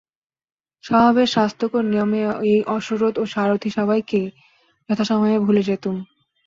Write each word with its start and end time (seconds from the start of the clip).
স্বভাবের 0.83 1.27
স্বাস্থ্যকর 1.27 1.83
নিয়মে 1.85 2.21
এই 2.49 2.59
অশ্বরথ 2.67 3.15
ও 3.17 3.23
সারথি 3.25 3.69
সবাইকেই 3.69 4.27
যথাসময়ে 4.89 5.37
ভুলে 5.39 5.61
যেতুম। 5.63 5.95